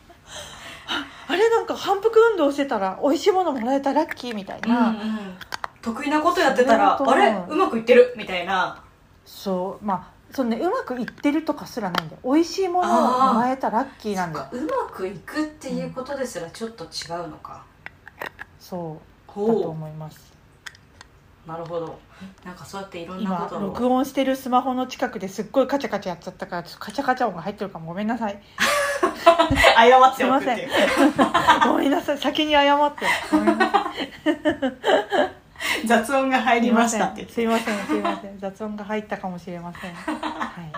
[1.35, 5.37] あれなんか反復運動してたら美味しいものもらえたラッキーみたいな、うんうん。
[5.83, 7.45] 得意なことやってたらあれ？
[7.49, 8.15] うまくいってる？
[8.17, 8.83] みたいな。
[9.25, 9.85] そう。
[9.85, 12.21] まあそのねうまくいってるとかすらないんだよ。
[12.25, 14.47] 美味しいものをもらえたらラッキーなんだよ。
[14.53, 16.87] うまくいくっていうことですらちょっと違
[17.25, 17.65] うのか、
[18.59, 18.95] そう。
[19.29, 20.33] だとほ思います。
[20.33, 20.34] う
[21.47, 21.99] なるほど。
[22.45, 23.61] なんかそうやっていろんなこ今とを。
[23.61, 27.87] 録音してるスマホの近くですっごいカチャカチャやっちゃったからちょっとカチャカチャ音が入ってるかも。
[27.89, 28.41] ごめんなさい。
[29.77, 30.59] 謝っすいません
[31.67, 32.19] ごめんなさい。
[32.19, 33.07] 先に謝って。
[33.31, 33.85] ごめんなさ
[35.83, 37.29] い雑音が入りましたって。
[37.29, 38.39] すいませんすいません。
[38.39, 39.93] 雑音が入ったかもしれません。
[39.95, 40.73] はい。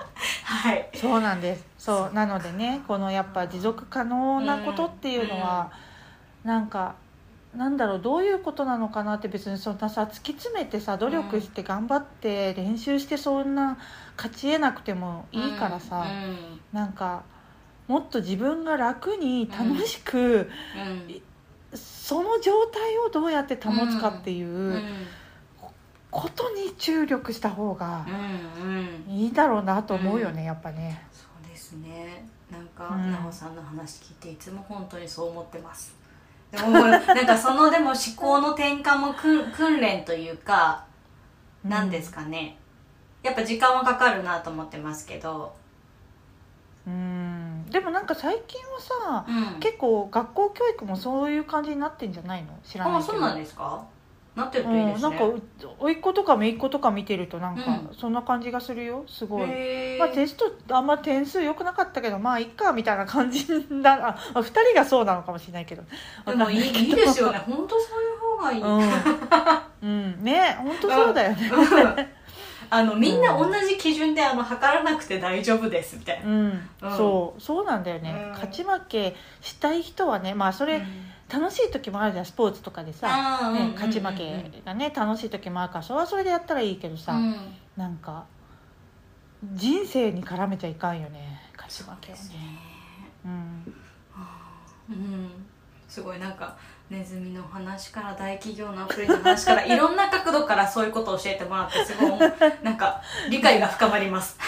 [0.44, 0.88] はい。
[0.94, 1.64] そうなんです。
[1.78, 5.70] そうなのでねこのやっぱ持続可能なことっていうのは、
[6.44, 6.94] なんか
[7.56, 13.78] なんだろうどういうことなのかなって別にそんなさ突き詰めてさ努力して頑張って練習してそんな
[14.16, 16.60] 勝ち得なくてもいいからさ、うん。
[16.72, 17.24] なんか
[17.88, 21.78] もっと自分が楽に楽しく、うん。
[21.78, 24.82] その状態をどうやって保つかっていううん。
[26.10, 28.06] ことに注力した方が
[28.62, 29.12] うんうん。
[29.12, 31.06] いいだろうなと思うよね、やっぱね。
[31.12, 32.28] そうですね。
[32.50, 33.32] なんかうん。
[33.32, 35.94] さんの話聞いていつも本当にそう思ってます
[36.52, 40.84] でもなんかそのでも思考の転換も訓訓練というか
[41.64, 42.56] 何ですかね。
[43.22, 45.52] やっぱ時間はかかるなと思ってますけど。
[46.86, 47.66] うん。
[47.68, 49.60] でもなんか最近はさうん。
[49.60, 52.56] 結構学校教育もそういう感じになってんじゃないの？
[52.62, 53.12] 知らないけど。
[53.12, 53.84] あそうなんですか？
[54.36, 54.94] なってるといいですね。
[54.94, 55.24] うん、なんか
[55.78, 57.96] 甥っ子とか姪っ子とか見てるとなんかうん。
[57.98, 59.04] そんな感じがするよ。
[59.08, 59.48] すごい、
[59.98, 63.46] まあ、テストあんま点数良くなかったけどまあいっかみたいな感じ
[63.82, 65.82] だああ2人がそうなのかもしれないけど。
[66.26, 67.38] でもいいいいですよね。
[67.38, 68.62] 本当そういう方がいい、
[69.82, 72.16] うん、うん、ね本当そうだよね。
[72.68, 76.96] あのみんな同じ基準であの測らなくて大丈夫ですみたいな、うん、うん。
[76.96, 77.40] そう。
[77.40, 78.30] そうなんだよね、うん。
[78.32, 80.82] 勝ち負けしたい人はねまあそれ、
[81.32, 87.36] 楽しい時もあるじゃんスポーツとかでさ、ね、勝ち負けがね楽しい時もあるからそれはそれでやったらいいけどさ、うん。
[87.76, 88.26] なんか
[89.54, 92.24] 人生に絡めちゃいかんよね勝ち負けはね。
[93.24, 93.74] うん。
[94.90, 95.30] うん。
[95.88, 96.56] すごいなんか
[96.88, 102.20] ネズミの話から大企業のアプリの話からいろんな角度からそういうことを教えてもらってすごい
[102.62, 104.38] なんか理解が深まります。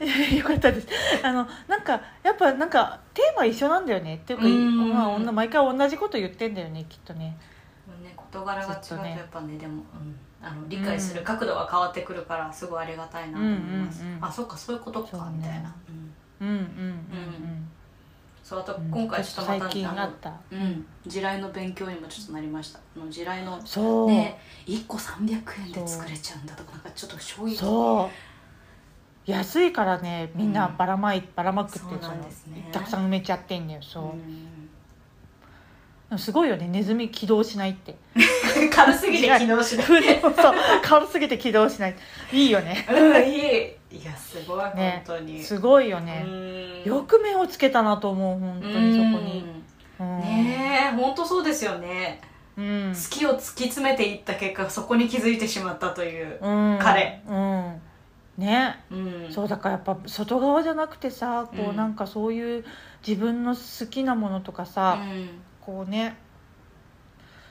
[0.34, 0.88] よかったです。
[1.22, 4.16] あのなんかやっぱなんかテーマ一緒なんだよね。
[4.16, 4.88] っていうか、うん。
[4.94, 7.36] まあ、女毎回同じこと言ってんだよねきっとね。
[8.02, 15.74] ね事柄が違うとやっぱねでも、うん、あの理解する角度が変わってくるからすごいありがたいなと思います、うんうんうんあそっかそういうことかみたいな、
[16.40, 16.58] うん、うんうん。
[16.58, 17.68] うん
[18.42, 18.90] そうあとうん。
[18.90, 20.32] 今回ちょっとまた、最近ああのった。
[20.50, 22.80] うん、地雷の勉強にもちょっとなりました。
[22.96, 28.10] あの地雷のそう、ね1個300円で作れちゃうんだとかなんかちょっと衝撃そ
[29.26, 29.30] う。
[29.30, 32.68] 安いからねみんなばらまい、ばらまくってそうなんですね。
[32.72, 34.04] たくさん埋めちゃってんだよそう、
[36.12, 36.18] うん。
[36.18, 37.96] すごいよねネズミ起動しないって。
[38.74, 39.86] 軽すぎて起動しない。
[39.86, 40.02] そう
[40.82, 41.96] 軽すぎて起動しない。
[42.32, 42.86] いいよね。
[42.90, 43.98] うんいい。
[43.98, 45.02] いやすごい、ね。
[45.06, 45.42] 本当に。
[45.42, 49.44] すごいよね、うんよく目をつけたなと思う本当にそこに、
[50.00, 50.20] うん。
[50.20, 52.20] ねえ本当そうですよね。
[52.56, 52.92] うん。
[52.92, 56.78] 好きを突き詰めていった結果そこに気づいてしまったといううん。
[56.80, 57.22] 彼。
[57.26, 57.80] うん。
[58.36, 58.84] ね。
[58.90, 59.26] うん。
[59.30, 61.76] そうだからやっぱ外側じゃなくてさこううん。
[61.76, 62.64] なんかそういう
[63.06, 65.28] 自分の好きなものとかさ、うん。
[65.60, 66.16] こうね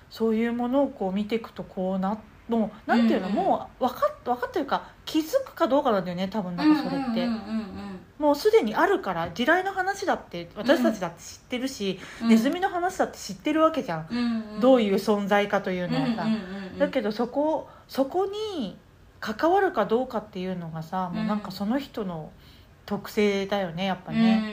[0.10, 3.46] そういうものをこう見ていくとこうなもうなんていうの、うんうん。
[3.46, 7.28] もう分かっ分かってるか気づくかどうかなんだよね多分なんかそれって、うんうんう
[7.88, 7.91] ん
[8.22, 12.30] もうすでにあるから地雷の話だって私たちだって知ってるし、うん。
[12.30, 14.54] ネズミの話だって知ってるわけじゃん、うん。
[14.54, 18.78] うんどういう存在かというのはさ、うんうんうんうんだけどそこそこに
[19.20, 22.32] 関わるかどうかっていうのがさ、もうなんかその人の
[22.86, 24.44] 特性だよねやっぱね。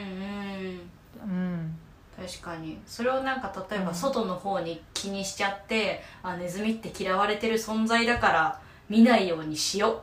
[1.25, 1.37] うんうん。
[1.37, 1.79] うん、
[2.27, 2.79] 確かに。
[2.87, 3.95] それをなんか例えばうん。
[3.95, 10.03] 外の方に気にしちゃって、あネズミって嫌われてる存在だから見ないようにしよ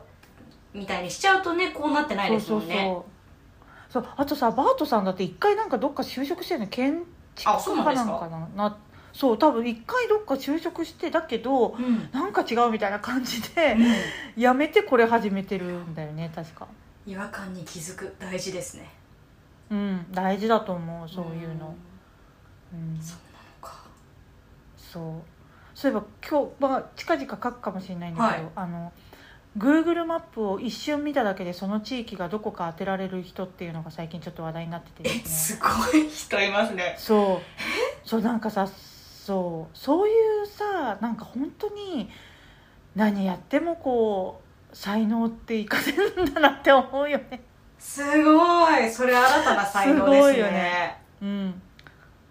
[0.74, 0.78] う。
[0.78, 2.74] みたいにしちゃうとねこうなってないですもんね。
[2.74, 3.15] そうそうそう
[4.16, 6.66] あとさバートさんだって一回なんかどっか就職してるの？
[6.66, 7.02] 建
[7.34, 8.28] 築家なんか？
[8.28, 8.76] なな？
[9.12, 12.10] そう多分一回どっか就職してだけどうん。
[12.12, 13.76] なんか違うみたいな感じで
[14.36, 16.66] 辞めてこれ始めてるんだよね確か。
[17.06, 18.14] 違和感に気づく。
[18.18, 18.90] 大事ですね。
[19.70, 21.74] うん大事だと思うそういうの、
[22.72, 23.84] うん、そうなのか。
[24.76, 25.02] そう。
[25.74, 28.52] そういえば今日、まあ、近々書くかもしれないんだけど、はい。
[28.56, 28.92] あの
[29.56, 35.58] Google マップを一瞬見ただけでその地域がどこか当てられる人っていうのが最近ちょっと話題になっててえですね。
[35.58, 36.94] すごい人いますね。
[36.98, 37.40] そ
[38.04, 38.08] う。
[38.08, 39.76] そうなんかさそう。
[39.76, 42.10] そういうさなんか本当に
[42.94, 44.42] 何やってもこ
[44.72, 47.42] う才能って活かせるんだなって思うよね。
[47.78, 48.90] すごい。
[48.90, 50.32] それ新たな才能ですね。
[50.32, 51.02] すごいよね。
[51.22, 51.62] うん。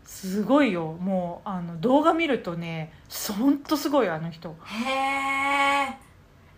[0.04, 0.94] すごいよ。
[0.94, 2.94] もうあの動画見るとね
[3.40, 4.56] 本当すごいあの人。
[4.66, 4.92] へ
[5.92, 6.05] え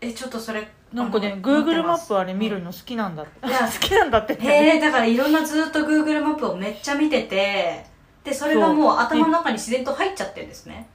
[0.02, 4.36] えちょっとそれなんかねあの Google マ持ってますップあれ見るの好きなんだって、いや 好きなんだって。
[4.36, 7.86] ねへえだからいろんなずっと Google マップをめっちゃ見てて
[8.24, 10.88] でそれがもう頭の中に自然と入っちゃってるんですね。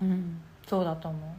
[0.00, 1.32] うんそうだと思う。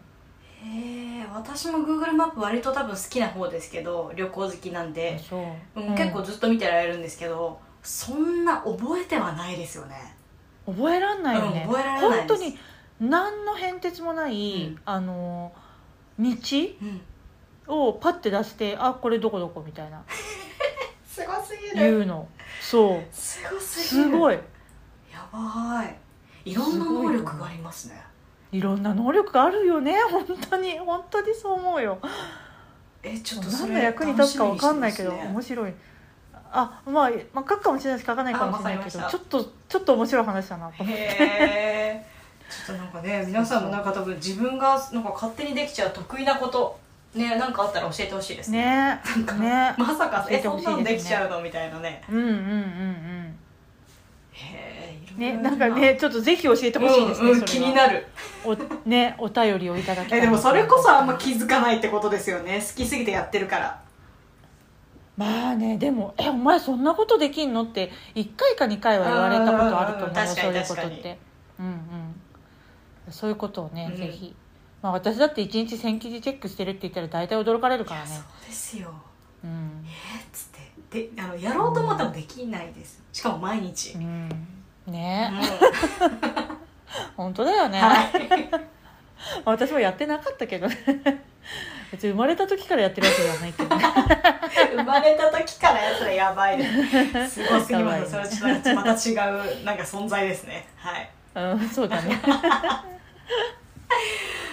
[0.65, 5.37] へえ私も Google マップ割と多分好きな方ですけど旅行好きなんで、そ
[5.75, 10.15] う、うん結構ずっと見てられるんですけどそんな覚えてはないですよね。
[10.65, 12.57] 覚えらんないよね、うん覚えられない本当に
[12.99, 14.81] 何の変哲もない、うん。
[14.85, 15.51] あの
[16.19, 16.25] 道？
[16.81, 17.01] うん。
[17.65, 20.03] をパッて出してあこれどこどこみたいな。
[21.07, 22.27] すごすぎ言うの。
[22.61, 23.03] そう。
[23.11, 24.09] すごすぎる。
[24.09, 24.35] すごい。
[25.11, 25.97] やばい。
[26.51, 28.01] いろんな能力がありますね。
[28.51, 29.95] いろんな能力があるよね。
[30.11, 30.77] 本当に。
[30.79, 31.99] 本当にそう思うよ。
[33.01, 35.73] えちょっと何の役に立つか分かんないけど、楽しみに面白い。
[36.55, 42.05] あまあ、まあ書くかもしれないし書かないかもしれないけどちょっとちょっと面白い話だなと思って
[42.65, 46.79] ちょっとなんかね皆さんもなんか多分自分がなんか勝手にできちゃう得意なこと
[47.15, 48.59] ねなんかあったら教えてほしいですね。
[48.59, 49.75] ねなんかね。
[49.77, 51.41] まさか教ええそんなんできちゃうの？
[51.41, 52.03] みたいなね。
[52.09, 53.35] うんうんうんうん。
[55.17, 55.51] ねいろな。
[55.51, 57.59] んかねちょっとぜひ教えてほしいですね、うんうん、それは。
[57.59, 58.07] 気になる。
[58.43, 58.55] お
[58.87, 62.59] ねお便りをいただきたいえでもそれこそあんま気づかないってことですよね。
[62.59, 63.79] 好きすぎてやってるから。
[65.15, 71.19] まあねでも「えお前そんなことできんの?」って1回か2回は言われたことあると思うそういうことって
[73.13, 73.97] そういうことをね、うん。
[73.97, 74.35] ぜひ。
[74.81, 78.07] まあ私だって1日1000記事チェックしてるって言ったら大体驚かれるからね。
[78.07, 78.93] そうですよ。
[79.43, 80.47] うん、えっつっ
[80.91, 81.09] て。
[81.09, 83.01] であのやろうと思ってもできないです。
[83.13, 84.29] しかも毎日、うん、
[84.87, 86.57] ね、うん。
[87.15, 88.09] 本当だよね、はい。
[89.45, 90.75] 私もやってなかったけどね。
[91.91, 93.83] 別に生まれた時からやってるわけではないけどね。
[94.75, 96.57] 生まれた時からやつらやばい。
[96.57, 96.65] で
[97.27, 98.39] すすごすぎます。
[98.39, 100.67] それはまた違うなんか存在ですね。
[100.75, 101.09] はい。
[101.35, 102.19] うんそうだね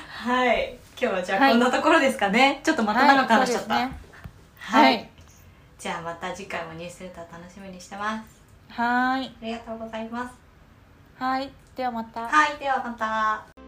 [0.09, 0.79] はい。
[1.01, 3.75] 今日はじゃあはいこんなところですかね、ちょっとまた長く話しちゃった。
[3.75, 3.99] はいね
[4.59, 5.11] はい、はい。
[5.79, 8.41] じゃあまた次回もニュースレター楽しみにしてます。
[8.69, 9.27] はーい。
[9.27, 10.35] ありがとうございます。
[11.19, 11.51] はい。
[11.75, 12.29] ではまた。
[12.29, 12.59] はい。
[12.59, 13.60] ではまた